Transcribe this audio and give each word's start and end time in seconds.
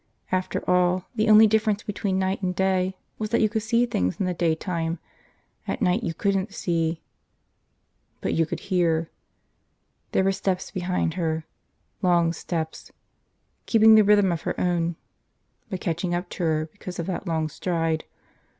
After 0.31 0.67
all, 0.67 1.05
the 1.13 1.29
only 1.29 1.45
difference 1.45 1.83
between 1.83 2.17
night 2.17 2.41
and 2.41 2.55
day 2.55 2.95
was 3.19 3.29
that 3.29 3.39
you 3.39 3.47
could 3.47 3.61
see 3.61 3.85
things 3.85 4.19
in 4.19 4.25
the 4.25 4.33
daytime. 4.33 4.97
At 5.67 5.79
night 5.79 6.01
you 6.03 6.15
couldn't 6.15 6.55
see... 6.55 7.01
But 8.19 8.33
you 8.33 8.47
could 8.47 8.61
hear. 8.61 9.11
There 10.11 10.23
were 10.23 10.31
steps 10.31 10.71
behind 10.71 11.13
her. 11.13 11.45
Long 12.01 12.33
steps. 12.33 12.91
Keeping 13.67 13.93
the 13.93 14.03
rhythm 14.03 14.31
of 14.31 14.41
her 14.41 14.59
own. 14.59 14.95
But 15.69 15.81
catching 15.81 16.15
up 16.15 16.29
to 16.29 16.43
her 16.45 16.69
because 16.71 16.97
of 16.97 17.05
that 17.05 17.27
long 17.27 17.47
stride. 17.47 18.03